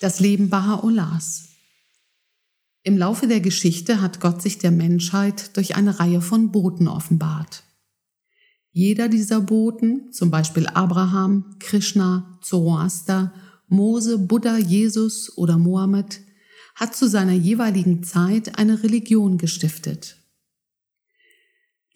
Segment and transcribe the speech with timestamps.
[0.00, 1.50] Das Leben Baha'u'llahs.
[2.82, 7.62] Im Laufe der Geschichte hat Gott sich der Menschheit durch eine Reihe von Boten offenbart.
[8.72, 13.32] Jeder dieser Boten, zum Beispiel Abraham, Krishna, Zoroaster,
[13.68, 16.20] Mose, Buddha, Jesus oder Mohammed,
[16.74, 20.16] hat zu seiner jeweiligen Zeit eine Religion gestiftet.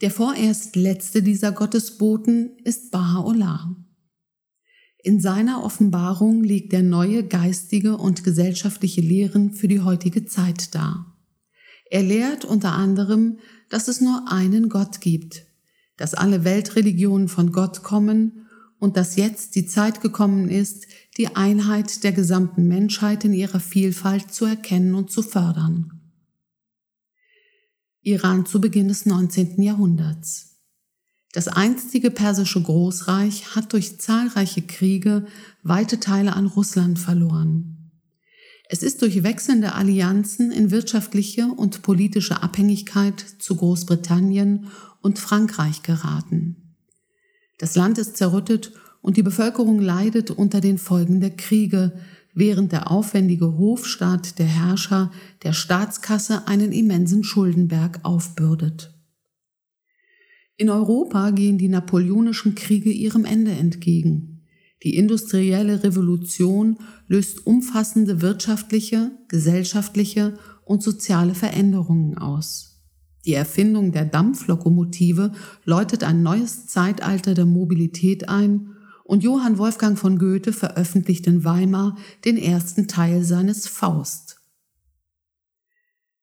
[0.01, 3.84] Der vorerst letzte dieser Gottesboten ist Baha'u'llah.
[5.05, 11.15] In seiner Offenbarung legt er neue geistige und gesellschaftliche Lehren für die heutige Zeit dar.
[11.91, 13.37] Er lehrt unter anderem,
[13.69, 15.45] dass es nur einen Gott gibt,
[15.99, 18.47] dass alle Weltreligionen von Gott kommen
[18.79, 20.87] und dass jetzt die Zeit gekommen ist,
[21.19, 26.01] die Einheit der gesamten Menschheit in ihrer Vielfalt zu erkennen und zu fördern.
[28.01, 29.61] Iran zu Beginn des 19.
[29.61, 30.54] Jahrhunderts.
[31.35, 35.27] Das einstige persische Großreich hat durch zahlreiche Kriege
[35.65, 37.91] weite Teile an Russland verloren.
[38.69, 44.69] Es ist durch wechselnde Allianzen in wirtschaftliche und politische Abhängigkeit zu Großbritannien
[45.03, 46.77] und Frankreich geraten.
[47.59, 51.99] Das Land ist zerrüttet und die Bevölkerung leidet unter den Folgen der Kriege,
[52.33, 55.11] während der aufwendige Hofstaat der Herrscher
[55.43, 58.94] der Staatskasse einen immensen Schuldenberg aufbürdet.
[60.57, 64.43] In Europa gehen die napoleonischen Kriege ihrem Ende entgegen.
[64.85, 72.75] Die industrielle Revolution löst umfassende wirtschaftliche, gesellschaftliche und soziale Veränderungen aus.
[73.25, 75.33] Die Erfindung der Dampflokomotive
[75.65, 78.75] läutet ein neues Zeitalter der Mobilität ein
[79.05, 84.41] und Johann Wolfgang von Goethe veröffentlicht in Weimar den ersten Teil seines Faust.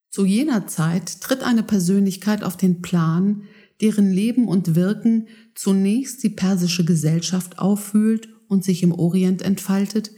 [0.09, 3.43] Zu jener Zeit tritt eine Persönlichkeit auf den Plan,
[3.81, 10.11] deren Leben und Wirken zunächst die persische Gesellschaft aufwühlt und sich im Orient entfaltet,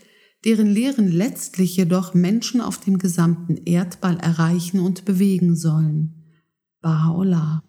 [0.45, 6.23] deren Lehren letztlich jedoch Menschen auf dem gesamten Erdball erreichen und bewegen sollen.
[6.81, 7.61] Baha'u'llah.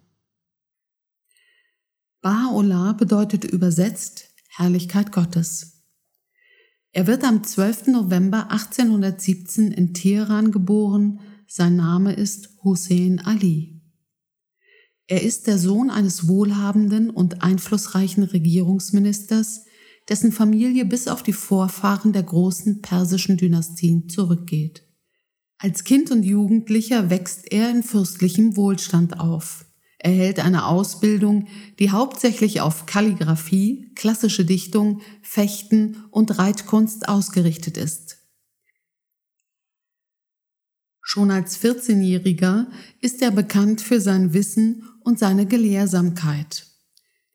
[2.22, 5.82] Baha'u'llah bedeutet übersetzt Herrlichkeit Gottes.
[6.90, 7.88] Er wird am 12.
[7.88, 11.20] November 1817 in Teheran geboren.
[11.46, 13.73] Sein Name ist Hussein Ali.
[15.06, 19.64] Er ist der Sohn eines wohlhabenden und einflussreichen Regierungsministers,
[20.08, 24.82] dessen Familie bis auf die Vorfahren der großen persischen Dynastien zurückgeht.
[25.58, 29.66] Als Kind und Jugendlicher wächst er in fürstlichem Wohlstand auf.
[29.98, 31.48] Er hält eine Ausbildung,
[31.78, 38.18] die hauptsächlich auf Kalligraphie, klassische Dichtung, Fechten und Reitkunst ausgerichtet ist.
[41.00, 42.66] Schon als 14-Jähriger
[43.00, 46.66] ist er bekannt für sein Wissen und seine Gelehrsamkeit.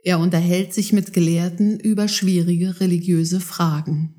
[0.03, 4.16] Er unterhält sich mit Gelehrten über schwierige religiöse Fragen.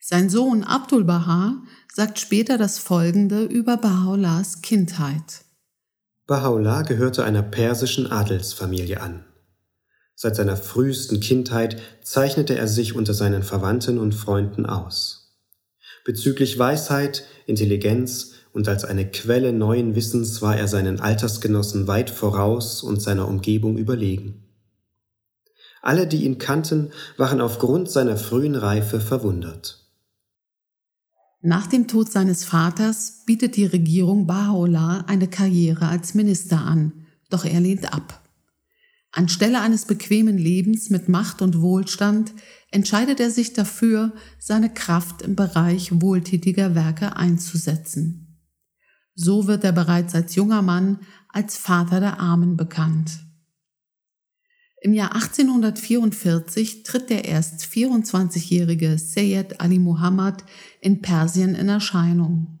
[0.00, 5.44] Sein Sohn Abdul Baha sagt später das Folgende über Baha'u'llahs Kindheit.
[6.26, 9.24] Baha'u'llah gehörte einer persischen Adelsfamilie an.
[10.14, 15.38] Seit seiner frühesten Kindheit zeichnete er sich unter seinen Verwandten und Freunden aus.
[16.04, 22.82] Bezüglich Weisheit, Intelligenz und als eine Quelle neuen Wissens war er seinen Altersgenossen weit voraus
[22.82, 24.44] und seiner Umgebung überlegen.
[25.82, 29.80] Alle, die ihn kannten, waren aufgrund seiner frühen Reife verwundert.
[31.42, 36.92] Nach dem Tod seines Vaters bietet die Regierung Baha'u'llah eine Karriere als Minister an,
[37.28, 38.22] doch er lehnt ab.
[39.10, 42.32] Anstelle eines bequemen Lebens mit Macht und Wohlstand
[42.70, 48.23] entscheidet er sich dafür, seine Kraft im Bereich wohltätiger Werke einzusetzen.
[49.14, 53.20] So wird er bereits als junger Mann als Vater der Armen bekannt.
[54.80, 60.44] Im Jahr 1844 tritt der erst 24-jährige Sayyid Ali Muhammad
[60.80, 62.58] in Persien in Erscheinung.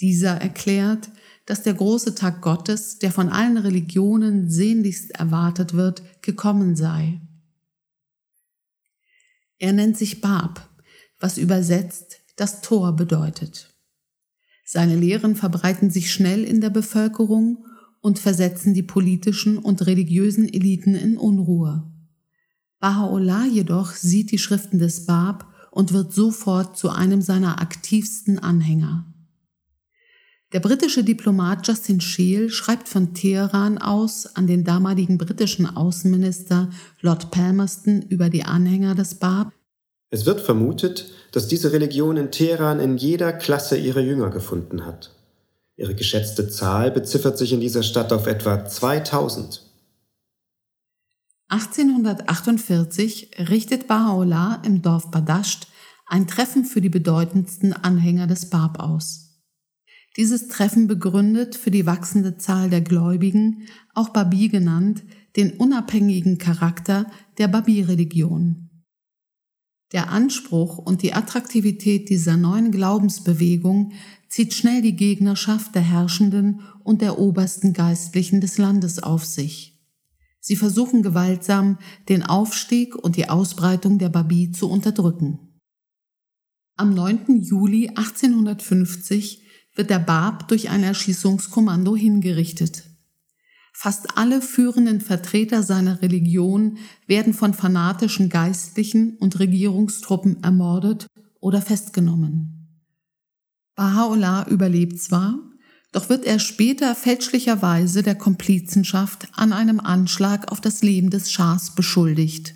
[0.00, 1.10] Dieser erklärt,
[1.46, 7.20] dass der große Tag Gottes, der von allen Religionen sehnlichst erwartet wird, gekommen sei.
[9.58, 10.68] Er nennt sich Bab,
[11.20, 13.73] was übersetzt das Tor bedeutet.
[14.64, 17.66] Seine Lehren verbreiten sich schnell in der Bevölkerung
[18.00, 21.90] und versetzen die politischen und religiösen Eliten in Unruhe.
[22.80, 29.06] Baha'u'llah jedoch sieht die Schriften des Bab und wird sofort zu einem seiner aktivsten Anhänger.
[30.52, 36.70] Der britische Diplomat Justin Scheel schreibt von Teheran aus an den damaligen britischen Außenminister
[37.00, 39.52] Lord Palmerston über die Anhänger des Bab,
[40.14, 45.10] es wird vermutet, dass diese Religion in Teheran in jeder Klasse ihre Jünger gefunden hat.
[45.76, 49.68] Ihre geschätzte Zahl beziffert sich in dieser Stadt auf etwa 2000.
[51.48, 55.66] 1848 richtet Baha'u'llah im Dorf Badasht
[56.06, 59.40] ein Treffen für die bedeutendsten Anhänger des Bab aus.
[60.16, 65.02] Dieses Treffen begründet für die wachsende Zahl der Gläubigen, auch Babi genannt,
[65.34, 68.63] den unabhängigen Charakter der Babi-Religion.
[69.94, 73.92] Der Anspruch und die Attraktivität dieser neuen Glaubensbewegung
[74.28, 79.80] zieht schnell die Gegnerschaft der Herrschenden und der obersten Geistlichen des Landes auf sich.
[80.40, 85.60] Sie versuchen gewaltsam, den Aufstieg und die Ausbreitung der Babi zu unterdrücken.
[86.76, 87.40] Am 9.
[87.40, 89.44] Juli 1850
[89.76, 92.93] wird der Bab durch ein Erschießungskommando hingerichtet.
[93.76, 96.78] Fast alle führenden Vertreter seiner Religion
[97.08, 101.08] werden von fanatischen Geistlichen und Regierungstruppen ermordet
[101.40, 102.80] oder festgenommen.
[103.76, 105.38] Baha'u'llah überlebt zwar,
[105.90, 111.74] doch wird er später fälschlicherweise der Komplizenschaft an einem Anschlag auf das Leben des Schahs
[111.74, 112.54] beschuldigt.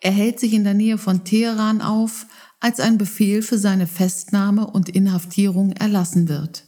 [0.00, 2.26] Er hält sich in der Nähe von Teheran auf,
[2.60, 6.64] als ein Befehl für seine Festnahme und Inhaftierung erlassen wird.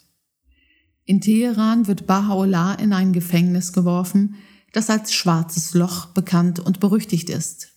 [1.08, 4.34] In Teheran wird Baha'u'llah in ein Gefängnis geworfen,
[4.74, 7.68] das als Schwarzes Loch bekannt und berüchtigt ist.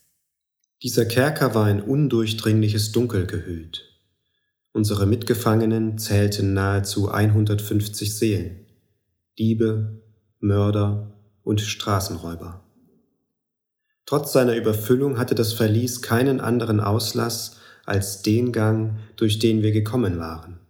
[0.83, 3.89] Dieser Kerker war in undurchdringliches Dunkel gehüllt.
[4.73, 8.65] Unsere Mitgefangenen zählten nahezu 150 Seelen,
[9.39, 10.03] Diebe,
[10.41, 11.13] Mörder
[11.43, 12.65] und Straßenräuber.
[14.05, 17.55] Trotz seiner Überfüllung hatte das Verlies keinen anderen Auslass
[17.85, 20.60] als den Gang, durch den wir gekommen waren.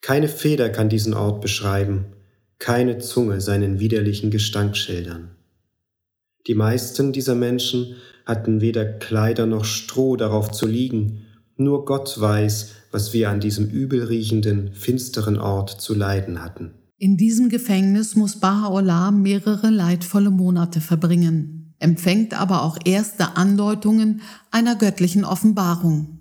[0.00, 2.06] Keine Feder kann diesen Ort beschreiben,
[2.58, 5.30] keine Zunge seinen widerlichen Gestank schildern.
[6.46, 12.72] Die meisten dieser Menschen hatten weder Kleider noch Stroh darauf zu liegen, nur Gott weiß,
[12.90, 16.74] was wir an diesem übelriechenden, finsteren Ort zu leiden hatten.
[16.96, 24.76] In diesem Gefängnis muss Baha'u'llah mehrere leidvolle Monate verbringen empfängt aber auch erste Andeutungen einer
[24.76, 26.18] göttlichen Offenbarung.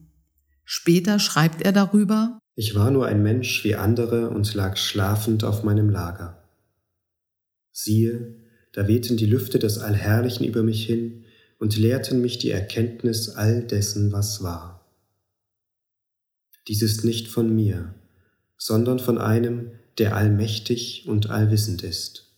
[0.63, 5.63] Später schreibt er darüber, Ich war nur ein Mensch wie andere und lag schlafend auf
[5.63, 6.43] meinem Lager.
[7.71, 8.33] Siehe,
[8.71, 11.23] da wehten die Lüfte des Allherrlichen über mich hin
[11.59, 14.87] und lehrten mich die Erkenntnis all dessen, was war.
[16.67, 17.93] Dies ist nicht von mir,
[18.57, 19.69] sondern von einem,
[19.99, 22.33] der allmächtig und allwissend ist.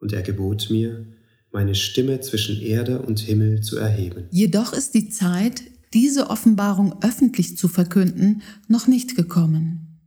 [0.00, 1.06] Und er gebot mir,
[1.52, 4.26] meine Stimme zwischen Erde und Himmel zu erheben.
[4.32, 5.62] Jedoch ist die Zeit,
[5.94, 10.00] diese Offenbarung öffentlich zu verkünden, noch nicht gekommen.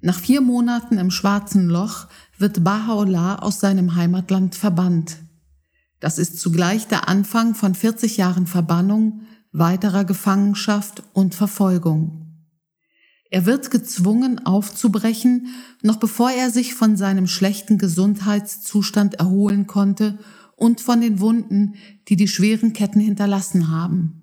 [0.00, 2.06] Nach vier Monaten im schwarzen Loch
[2.38, 5.16] wird Baha'u'llah aus seinem Heimatland verbannt.
[6.00, 12.26] Das ist zugleich der Anfang von 40 Jahren Verbannung, weiterer Gefangenschaft und Verfolgung.
[13.30, 15.48] Er wird gezwungen aufzubrechen,
[15.82, 20.18] noch bevor er sich von seinem schlechten Gesundheitszustand erholen konnte
[20.56, 21.74] und von den Wunden,
[22.08, 24.17] die die schweren Ketten hinterlassen haben.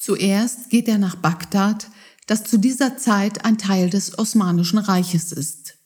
[0.00, 1.90] Zuerst geht er nach Bagdad,
[2.26, 5.76] das zu dieser Zeit ein Teil des Osmanischen Reiches ist.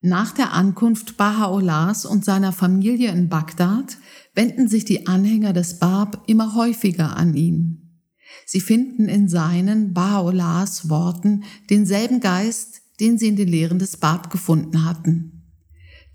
[0.00, 3.98] Nach der Ankunft Baha'u'llahs und seiner Familie in Bagdad
[4.34, 8.00] wenden sich die Anhänger des Bab immer häufiger an ihn.
[8.46, 14.30] Sie finden in seinen Baha'u'llahs Worten denselben Geist, den sie in den Lehren des Bab
[14.30, 15.50] gefunden hatten.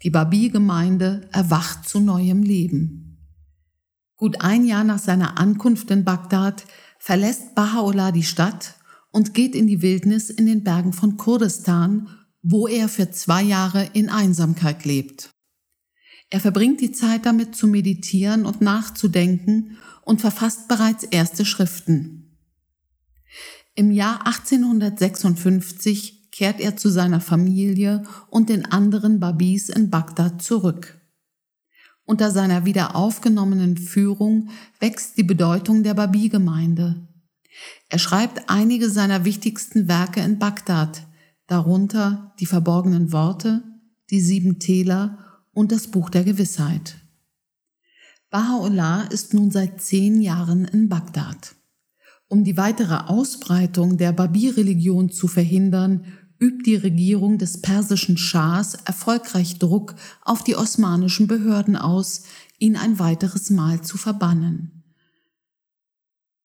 [0.04, 3.08] Die Babi-Gemeinde erwacht zu neuem Leben.
[4.19, 6.66] Gut ein Jahr nach seiner Ankunft in Bagdad
[6.99, 8.76] verlässt Baha'u'llah die Stadt
[9.11, 12.09] und geht in die Wildnis in den Bergen von Kurdistan,
[12.42, 15.30] wo er für zwei Jahre in Einsamkeit lebt.
[16.30, 22.38] Er verbringt die Zeit damit zu meditieren und nachzudenken und verfasst bereits erste Schriften.
[23.73, 30.98] Im Jahr 1856 kehrt er zu seiner Familie und den anderen Babis in Bagdad zurück.
[32.09, 34.49] Unter seiner wieder aufgenommenen Führung
[34.80, 37.07] wächst die Bedeutung der Babi-Gemeinde.
[37.87, 41.06] Er schreibt einige seiner wichtigsten Werke in Bagdad,
[41.45, 43.61] darunter die verborgenen Worte,
[44.09, 45.19] die sieben Täler
[45.54, 46.95] und das Buch der Gewissheit.
[48.31, 51.54] Baha'u'llah ist nun seit zehn Jahren in Bagdad.
[52.28, 56.06] Um die weitere Ausbreitung der Babi-Religion zu verhindern,
[56.40, 62.24] übt die Regierung des persischen Schahs erfolgreich Druck auf die osmanischen Behörden aus,
[62.58, 64.84] ihn ein weiteres Mal zu verbannen.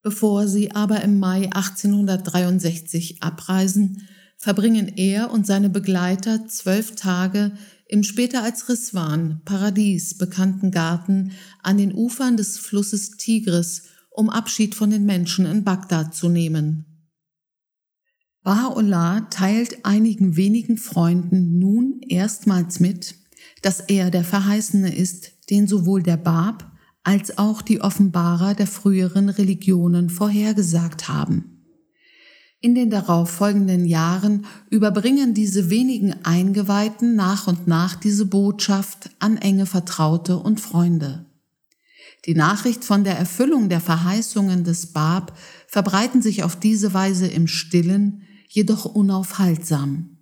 [0.03, 7.53] Bevor sie aber im Mai 1863 abreisen, verbringen er und seine Begleiter zwölf Tage
[7.87, 11.33] im später als Riswan, Paradies bekannten Garten
[11.63, 16.94] an den Ufern des Flusses Tigris, um Abschied von den Menschen in Bagdad zu nehmen.
[18.45, 23.15] Baha'u'llah teilt einigen wenigen Freunden nun erstmals mit,
[23.63, 26.71] dass er der Verheißene ist, den sowohl der Bab
[27.05, 31.55] als auch die Offenbarer der früheren Religionen vorhergesagt haben.
[32.61, 39.67] In den darauffolgenden Jahren überbringen diese wenigen Eingeweihten nach und nach diese Botschaft an enge
[39.67, 41.27] Vertraute und Freunde.
[42.25, 45.37] Die Nachricht von der Erfüllung der Verheißungen des Bab
[45.67, 48.23] verbreiten sich auf diese Weise im Stillen,
[48.55, 50.17] jedoch unaufhaltsam.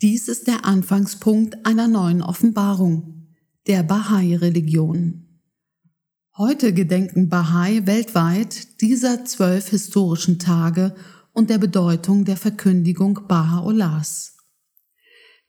[0.00, 3.26] Dies ist der Anfangspunkt einer neuen Offenbarung,
[3.66, 5.40] der Bahai-Religion.
[6.36, 10.94] Heute gedenken Bahai weltweit dieser zwölf historischen Tage
[11.32, 14.34] und der Bedeutung der Verkündigung Baha'u'llahs.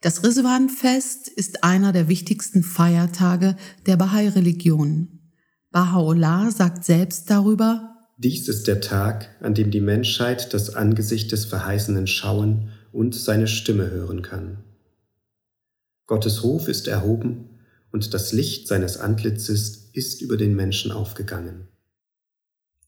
[0.01, 3.55] Das Rizwan-Fest ist einer der wichtigsten Feiertage
[3.86, 5.31] der Bahai-Religion.
[5.72, 11.46] Baha'u'llah sagt selbst darüber, Dies ist der Tag, an dem die Menschheit das Angesicht des
[11.46, 14.58] Verheißenen schauen und seine Stimme hören kann.
[16.08, 17.50] Gottes Hof ist erhoben
[17.92, 21.68] und das Licht seines Antlitzes ist über den Menschen aufgegangen.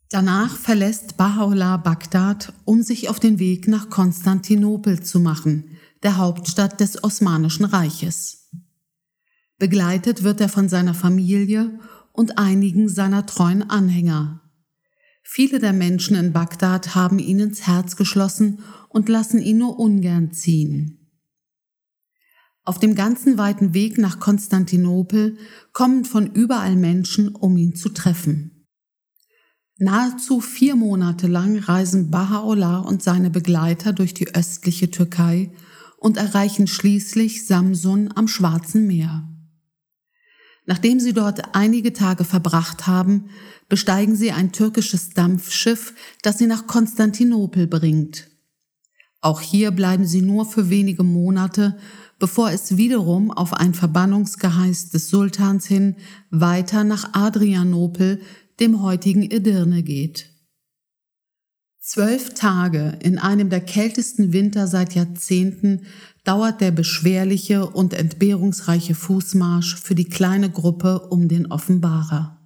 [0.09, 6.79] Danach verlässt Baha'u'llah Bagdad, um sich auf den Weg nach Konstantinopel zu machen, der Hauptstadt
[6.79, 8.49] des Osmanischen Reiches.
[9.59, 11.79] Begleitet wird er von seiner Familie
[12.13, 14.41] und einigen seiner treuen Anhänger.
[15.31, 20.31] Viele der Menschen in Bagdad haben ihn ins Herz geschlossen und lassen ihn nur ungern
[20.31, 21.07] ziehen.
[22.63, 25.37] Auf dem ganzen weiten Weg nach Konstantinopel
[25.71, 28.65] kommen von überall Menschen, um ihn zu treffen.
[29.77, 35.51] Nahezu vier Monate lang reisen Baha'u'llah und seine Begleiter durch die östliche Türkei
[35.99, 39.29] und erreichen schließlich Samsun am Schwarzen Meer.
[40.69, 43.31] Nachdem sie dort einige Tage verbracht haben,
[43.69, 48.27] besteigen sie ein türkisches Dampfschiff, das sie nach Konstantinopel bringt.
[49.19, 51.75] Auch hier bleiben sie nur für wenige Monate,
[52.19, 55.95] bevor es wiederum auf ein Verbannungsgeheiß des Sultans hin
[56.29, 58.21] weiter nach Adrianopel,
[58.59, 60.28] dem heutigen Edirne geht.
[61.91, 65.87] Zwölf Tage in einem der kältesten Winter seit Jahrzehnten
[66.23, 72.39] dauert der beschwerliche und entbehrungsreiche Fußmarsch für die kleine Gruppe um den Offenbarer.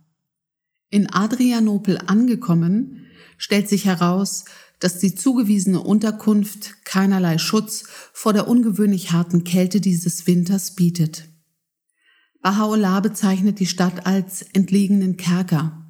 [0.90, 3.06] In Adrianopel angekommen,
[3.38, 4.46] stellt sich heraus,
[4.80, 7.84] dass die zugewiesene Unterkunft keinerlei Schutz
[8.14, 11.28] vor der ungewöhnlich harten Kälte dieses Winters bietet.
[12.42, 15.83] Baha'u'llah bezeichnet die Stadt als entlegenen Kerker,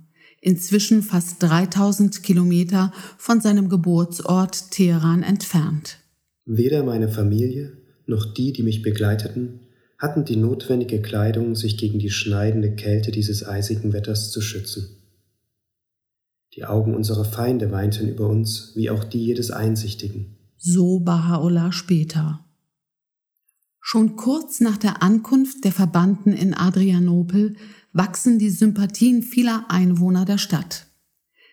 [0.43, 5.97] inzwischen fast 3000 Kilometer von seinem Geburtsort Teheran entfernt.
[6.45, 9.61] Weder meine Familie noch die, die mich begleiteten,
[9.97, 14.97] hatten die notwendige Kleidung, sich gegen die schneidende Kälte dieses eisigen Wetters zu schützen.
[16.55, 20.35] Die Augen unserer Feinde weinten über uns, wie auch die jedes Einsichtigen.
[20.57, 22.45] So Baha'u'llah später.
[23.79, 27.55] Schon kurz nach der Ankunft der Verbannten in Adrianopel
[27.93, 30.87] wachsen die Sympathien vieler Einwohner der Stadt.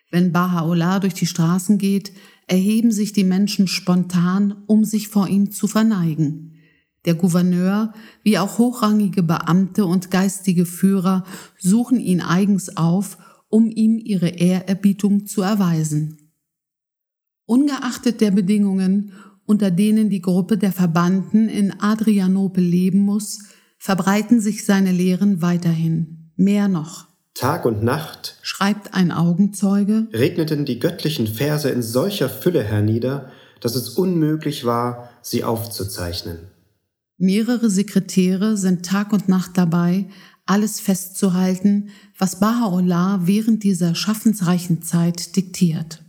[0.09, 2.11] Wenn Baha'u'llah durch die Straßen geht,
[2.47, 6.55] erheben sich die Menschen spontan, um sich vor ihm zu verneigen.
[7.05, 7.93] Der Gouverneur
[8.23, 11.23] wie auch hochrangige Beamte und geistige Führer
[11.57, 13.17] suchen ihn eigens auf
[13.51, 16.31] um ihm ihre Ehrerbietung zu erweisen.
[17.45, 19.11] Ungeachtet der Bedingungen,
[19.45, 23.43] unter denen die Gruppe der Verbannten in Adrianopel leben muss,
[23.77, 26.20] verbreiten sich seine Lehren weiterhin.
[26.41, 27.05] Mehr noch.
[27.35, 33.75] Tag und Nacht, schreibt ein Augenzeuge, regneten die göttlichen Verse in solcher Fülle hernieder, dass
[33.75, 36.39] es unmöglich war, sie aufzuzeichnen.
[37.19, 40.07] Mehrere Sekretäre sind Tag und Nacht dabei,
[40.47, 46.01] alles festzuhalten, was Baha'u'llah während dieser schaffensreichen Zeit diktiert.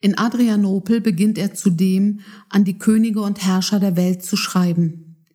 [0.00, 5.26] In Adrianopel beginnt er zudem, an die Könige und Herrscher der Welt zu schreiben,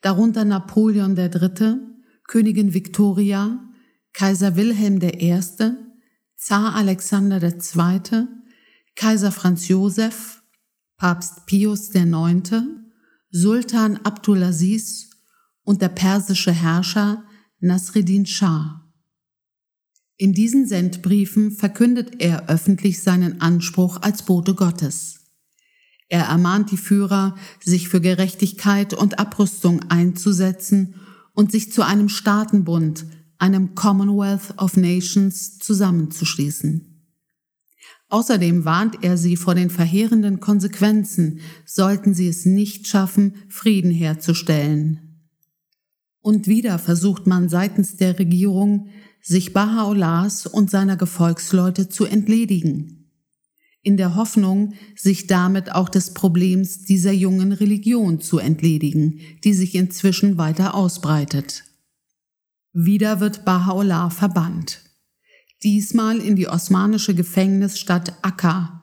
[0.00, 1.87] darunter Napoleon III.,
[2.28, 3.58] Königin Victoria,
[4.12, 5.40] Kaiser Wilhelm I.,
[6.36, 8.28] Zar Alexander II.,
[8.94, 10.42] Kaiser Franz Josef,
[10.98, 12.52] Papst Pius IX.,
[13.30, 15.08] Sultan Abdulaziz
[15.62, 17.24] und der persische Herrscher
[17.60, 18.84] Nasreddin Shah.
[20.18, 25.20] In diesen Sendbriefen verkündet er öffentlich seinen Anspruch als Bote Gottes.
[26.08, 30.94] Er ermahnt die Führer, sich für Gerechtigkeit und Abrüstung einzusetzen
[31.38, 33.06] und sich zu einem Staatenbund,
[33.38, 37.06] einem Commonwealth of Nations zusammenzuschließen.
[38.08, 45.28] Außerdem warnt er sie vor den verheerenden Konsequenzen, sollten sie es nicht schaffen, Frieden herzustellen.
[46.20, 48.88] Und wieder versucht man seitens der Regierung,
[49.22, 52.97] sich Baha'u'llahs und seiner Gefolgsleute zu entledigen,
[53.82, 59.74] in der Hoffnung, sich damit auch des Problems dieser jungen Religion zu entledigen, die sich
[59.74, 61.64] inzwischen weiter ausbreitet.
[62.72, 64.82] Wieder wird Baha'u'llah verbannt.
[65.62, 68.82] Diesmal in die osmanische Gefängnisstadt Akka,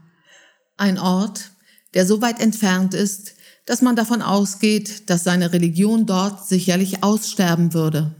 [0.77, 1.51] ein Ort,
[1.93, 3.35] der so weit entfernt ist,
[3.65, 8.15] dass man davon ausgeht, dass seine Religion dort sicherlich aussterben würde.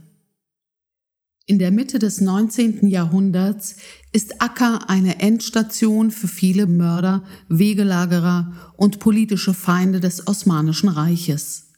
[1.48, 2.88] In der Mitte des 19.
[2.88, 3.76] Jahrhunderts
[4.10, 11.68] ist Akka eine Endstation für viele Mörder, Wegelagerer und politische Feinde des Osmanischen Reiches.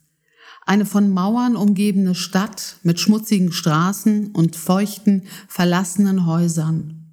[0.65, 7.13] Eine von Mauern umgebene Stadt mit schmutzigen Straßen und feuchten, verlassenen Häusern.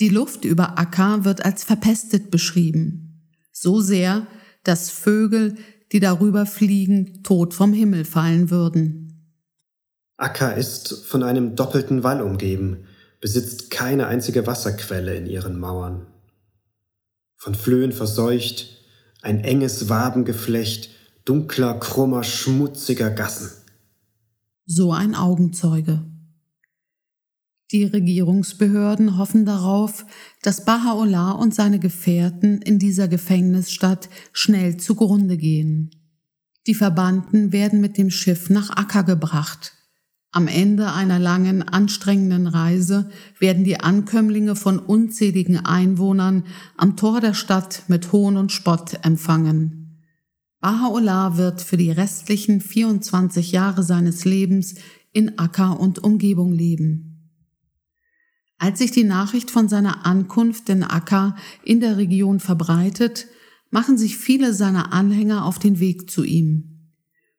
[0.00, 3.28] Die Luft über Akka wird als verpestet beschrieben.
[3.52, 4.26] So sehr,
[4.64, 5.58] dass Vögel,
[5.92, 9.01] die darüber fliegen, tot vom Himmel fallen würden.
[10.22, 12.84] Akka ist von einem doppelten Wall umgeben,
[13.20, 16.06] besitzt keine einzige Wasserquelle in ihren Mauern.
[17.36, 18.68] Von Flöhen verseucht,
[19.22, 20.90] ein enges Wabengeflecht
[21.24, 23.50] dunkler, krummer, schmutziger Gassen.
[24.64, 26.04] So ein Augenzeuge.
[27.72, 30.06] Die Regierungsbehörden hoffen darauf,
[30.42, 35.90] dass Baha'u'llah und seine Gefährten in dieser Gefängnisstadt schnell zugrunde gehen.
[36.68, 39.72] Die Verbannten werden mit dem Schiff nach Akka gebracht.
[40.34, 46.44] Am Ende einer langen, anstrengenden Reise werden die Ankömmlinge von unzähligen Einwohnern
[46.78, 50.00] am Tor der Stadt mit Hohn und Spott empfangen.
[50.62, 54.76] Baha'u'llah wird für die restlichen 24 Jahre seines Lebens
[55.12, 57.30] in Akka und Umgebung leben.
[58.56, 63.26] Als sich die Nachricht von seiner Ankunft in Akka in der Region verbreitet,
[63.70, 66.71] machen sich viele seiner Anhänger auf den Weg zu ihm.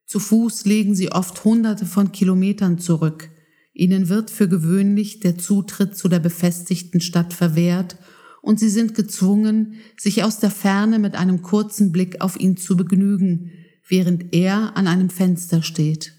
[0.06, 3.30] Zu Fuß legen sie oft hunderte von Kilometern zurück.
[3.74, 7.98] Ihnen wird für gewöhnlich der Zutritt zu der befestigten Stadt verwehrt
[8.42, 12.76] und sie sind gezwungen, sich aus der Ferne mit einem kurzen Blick auf ihn zu
[12.78, 13.52] begnügen,
[13.88, 16.14] während er an einem Fenster steht.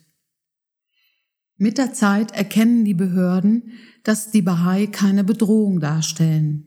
[1.56, 3.72] Mit der Zeit erkennen die Behörden,
[4.02, 6.66] dass die Bahai keine Bedrohung darstellen.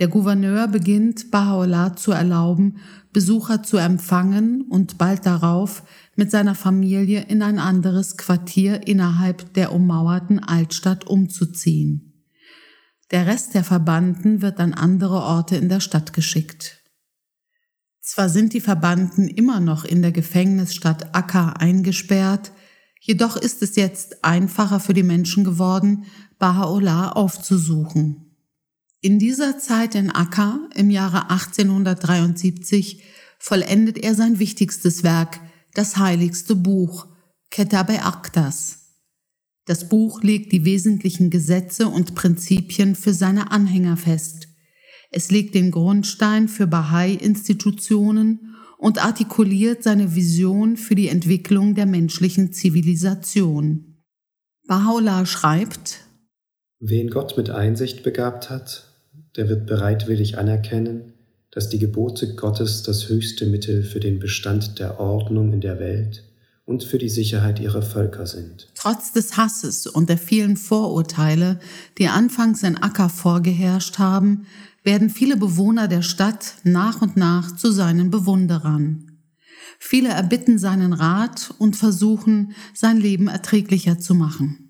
[0.00, 2.78] Der Gouverneur beginnt Baha'u'llah zu erlauben,
[3.12, 5.82] Besucher zu empfangen und bald darauf
[6.16, 12.24] mit seiner Familie in ein anderes Quartier innerhalb der ummauerten Altstadt umzuziehen.
[13.10, 16.80] Der Rest der Verbannten wird an andere Orte in der Stadt geschickt.
[18.00, 22.52] Zwar sind die Verbannten immer noch in der Gefängnisstadt Akka eingesperrt,
[23.00, 26.04] jedoch ist es jetzt einfacher für die Menschen geworden,
[26.38, 28.36] Baha'u'llah aufzusuchen.
[29.00, 33.02] In dieser Zeit in Akka im Jahre 1873
[33.38, 35.40] vollendet er sein wichtigstes Werk,
[35.74, 37.06] das heiligste Buch,
[37.50, 38.80] Ketabe Aktas.
[39.66, 44.48] Das Buch legt die wesentlichen Gesetze und Prinzipien für seine Anhänger fest.
[45.10, 52.52] Es legt den Grundstein für Bahai-Institutionen und artikuliert seine Vision für die Entwicklung der menschlichen
[52.52, 54.02] Zivilisation.
[54.68, 56.04] Baha'u'llah schreibt,
[56.78, 58.90] Wen Gott mit Einsicht begabt hat,
[59.36, 61.12] der wird bereitwillig anerkennen,
[61.50, 66.24] dass die Gebote Gottes das höchste Mittel für den Bestand der Ordnung in der Welt
[66.64, 68.68] und für die Sicherheit ihrer Völker sind.
[68.76, 71.58] Trotz des Hasses und der vielen Vorurteile,
[71.98, 74.46] die anfangs in Akka vorgeherrscht haben,
[74.84, 79.18] werden viele Bewohner der Stadt nach und nach zu seinen Bewunderern.
[79.78, 84.69] Viele erbitten seinen Rat und versuchen, sein Leben erträglicher zu machen.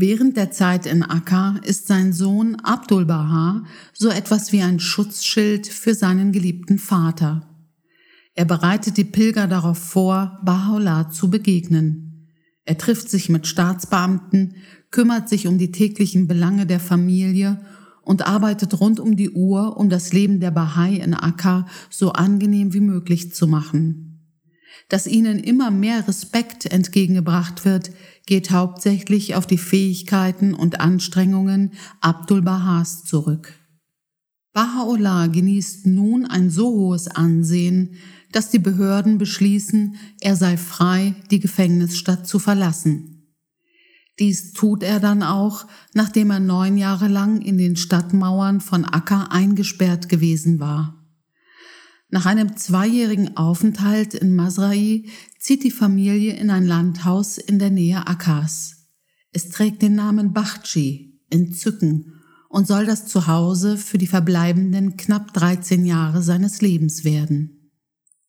[0.00, 5.66] Während der Zeit in Akka ist sein Sohn Abdul Baha so etwas wie ein Schutzschild
[5.66, 7.42] für seinen geliebten Vater.
[8.36, 12.28] Er bereitet die Pilger darauf vor, Baha'u'llah zu begegnen.
[12.64, 14.54] Er trifft sich mit Staatsbeamten,
[14.92, 17.60] kümmert sich um die täglichen Belange der Familie
[18.02, 22.72] und arbeitet rund um die Uhr, um das Leben der Bahai in Akka so angenehm
[22.72, 24.07] wie möglich zu machen.
[24.88, 27.90] Dass ihnen immer mehr Respekt entgegengebracht wird,
[28.26, 33.52] geht hauptsächlich auf die Fähigkeiten und Anstrengungen Abdul Bahas zurück.
[34.54, 37.96] Baha'u'llah genießt nun ein so hohes Ansehen,
[38.32, 43.18] dass die Behörden beschließen, er sei frei, die Gefängnisstadt zu verlassen.
[44.18, 49.28] Dies tut er dann auch, nachdem er neun Jahre lang in den Stadtmauern von Akka
[49.30, 50.97] eingesperrt gewesen war.
[52.10, 55.04] Nach einem zweijährigen Aufenthalt in Masrai
[55.38, 58.86] zieht die Familie in ein Landhaus in der Nähe Akkas.
[59.32, 62.14] Es trägt den Namen Bachchi, Entzücken,
[62.48, 67.72] und soll das Zuhause für die verbleibenden knapp 13 Jahre seines Lebens werden.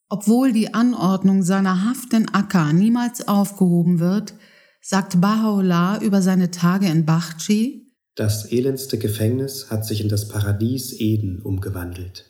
[0.10, 4.34] Obwohl die Anordnung seiner Haft in Akka niemals aufgehoben wird,
[4.82, 10.92] sagt Baha'u'llah über seine Tage in Bachchi, das elendste Gefängnis hat sich in das Paradies
[11.00, 12.29] Eden umgewandelt.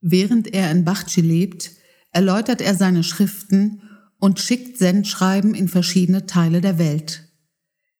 [0.00, 1.72] Während er in Bachchi lebt,
[2.12, 3.82] erläutert er seine Schriften
[4.18, 7.22] und schickt Sendschreiben in verschiedene Teile der Welt.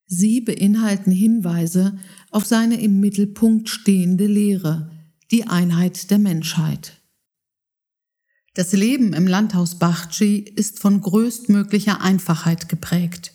[0.07, 1.99] Sie beinhalten Hinweise
[2.31, 4.91] auf seine im Mittelpunkt stehende Lehre,
[5.33, 7.03] die Einheit der Menschheit.
[8.55, 13.35] Das Leben im Landhaus Bachchi ist von größtmöglicher Einfachheit geprägt,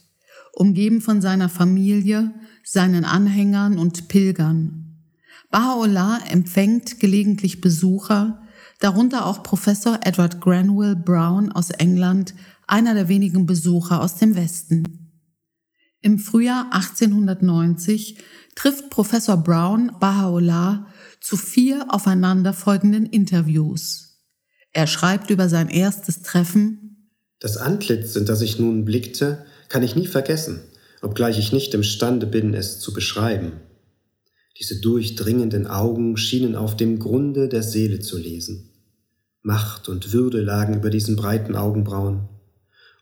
[0.54, 4.97] umgeben von seiner Familie, seinen Anhängern und Pilgern.
[5.52, 8.41] Baha'u'llah empfängt gelegentlich Besucher,
[8.82, 12.34] darunter auch Professor Edward Granville Brown aus England,
[12.67, 15.02] einer der wenigen Besucher aus dem Westen.
[16.02, 18.17] Im Frühjahr 1890
[18.56, 20.86] trifft Professor Brown Baha'u'llah
[21.20, 24.20] zu vier aufeinanderfolgenden Interviews.
[24.74, 27.12] Er schreibt über sein erstes Treffen.
[27.39, 30.62] Das Antlitz, in das ich nun blickte, kann ich nie vergessen,
[31.02, 33.54] obgleich ich nicht imstande bin, es zu beschreiben.
[34.60, 38.71] Diese durchdringenden Augen schienen auf dem Grunde der Seele zu lesen.
[39.41, 42.30] Macht und Würde lagen über diesen breiten Augenbrauen.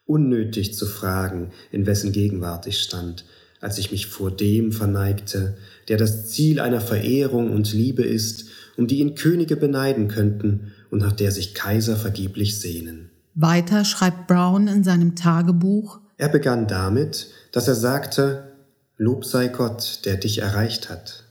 [0.05, 3.25] Unnötig zu fragen, in wessen Gegenwart ich stand,
[3.59, 8.45] als ich mich vor dem verneigte, der das Ziel einer Verehrung und Liebe ist,
[8.77, 13.09] um die ihn Könige beneiden könnten und nach der sich Kaiser vergeblich sehnen.
[13.35, 18.51] Weiter schreibt Brown in seinem Tagebuch, er begann damit, dass er sagte,
[18.97, 21.23] Lob sei Gott, der dich erreicht hat.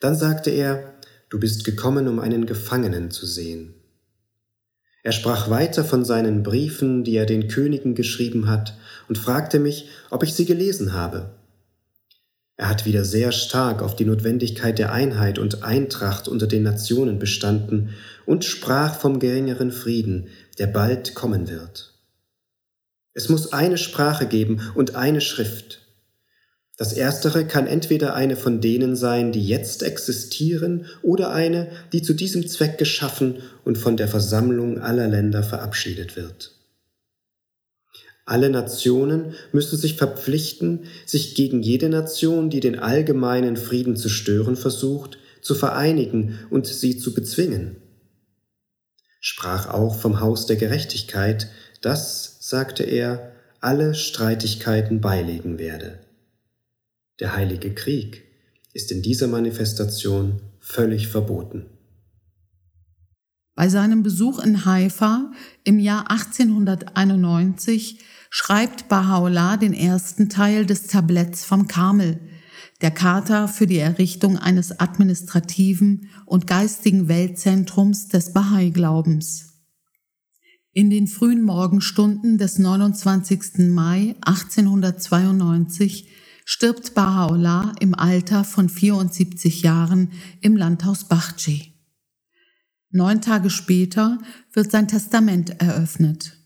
[0.00, 0.94] Dann sagte er,
[1.28, 3.74] du bist gekommen, um einen Gefangenen zu sehen.
[5.08, 8.76] Er sprach weiter von seinen Briefen, die er den Königen geschrieben hat,
[9.08, 11.30] und fragte mich, ob ich sie gelesen habe.
[12.58, 17.18] Er hat wieder sehr stark auf die Notwendigkeit der Einheit und Eintracht unter den Nationen
[17.18, 17.94] bestanden
[18.26, 20.26] und sprach vom geringeren Frieden,
[20.58, 21.94] der bald kommen wird.
[23.14, 25.87] Es muss eine Sprache geben und eine Schrift.
[26.78, 32.14] Das erstere kann entweder eine von denen sein, die jetzt existieren, oder eine, die zu
[32.14, 36.52] diesem Zweck geschaffen und von der Versammlung aller Länder verabschiedet wird.
[38.24, 44.54] Alle Nationen müssen sich verpflichten, sich gegen jede Nation, die den allgemeinen Frieden zu stören
[44.54, 47.76] versucht, zu vereinigen und sie zu bezwingen.
[49.18, 51.48] Sprach auch vom Haus der Gerechtigkeit,
[51.80, 55.98] das, sagte er, alle Streitigkeiten beilegen werde.
[57.20, 58.24] Der heilige Krieg
[58.72, 61.66] ist in dieser Manifestation völlig verboten.
[63.56, 65.32] Bei seinem Besuch in Haifa
[65.64, 67.98] im Jahr 1891
[68.30, 72.20] schreibt Baha'u'llah den ersten Teil des Tabletts vom Karmel,
[72.82, 79.54] der Charta für die Errichtung eines administrativen und geistigen Weltzentrums des Bahai-Glaubens.
[80.72, 83.70] In den frühen Morgenstunden des 29.
[83.70, 86.06] Mai 1892
[86.50, 91.74] stirbt Baha'u'llah im Alter von 74 Jahren im Landhaus Bachchi.
[92.90, 94.18] Neun Tage später
[94.54, 96.38] wird sein Testament eröffnet.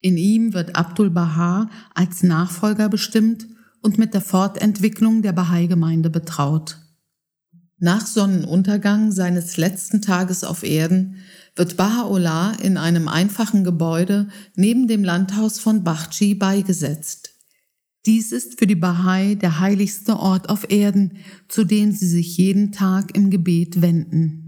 [0.00, 3.46] In ihm wird Abdul Baha als Nachfolger bestimmt
[3.80, 6.76] und mit der Fortentwicklung der Bahai-Gemeinde betraut.
[7.78, 11.16] Nach Sonnenuntergang seines letzten Tages auf Erden
[11.56, 17.33] wird Baha'u'llah in einem einfachen Gebäude neben dem Landhaus von Bachchi beigesetzt.
[18.06, 22.70] Dies ist für die Bahai der heiligste Ort auf Erden, zu dem sie sich jeden
[22.70, 24.44] Tag im Gebet wenden.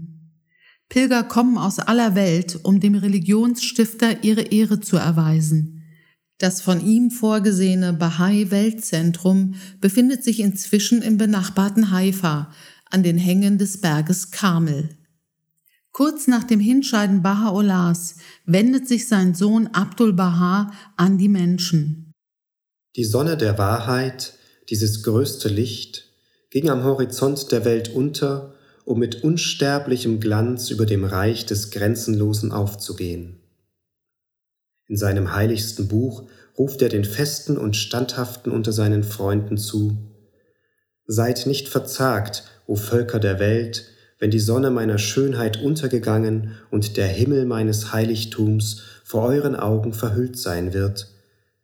[0.89, 5.83] Pilger kommen aus aller Welt, um dem Religionsstifter ihre Ehre zu erweisen.
[6.37, 12.51] Das von ihm vorgesehene Bahai Weltzentrum befindet sich inzwischen im benachbarten Haifa
[12.91, 14.89] an den Hängen des Berges Karmel.
[15.91, 22.06] Kurz nach dem Hinscheiden Baha'u'llahs wendet sich sein Sohn Abdul Baha an die Menschen.
[22.97, 24.33] Die Sonne der Wahrheit,
[24.71, 26.05] dieses größte Licht,
[26.49, 28.55] ging am Horizont der Welt unter
[28.85, 33.37] um mit unsterblichem Glanz über dem Reich des Grenzenlosen aufzugehen.
[34.87, 39.97] In seinem heiligsten Buch ruft er den Festen und Standhaften unter seinen Freunden zu,
[41.05, 43.85] Seid nicht verzagt, o Völker der Welt,
[44.17, 50.39] wenn die Sonne meiner Schönheit untergegangen und der Himmel meines Heiligtums vor euren Augen verhüllt
[50.39, 51.07] sein wird.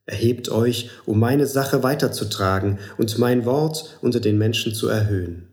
[0.06, 5.48] Erhebt euch, um meine Sache weiterzutragen und mein Wort unter den Menschen zu erhöhen.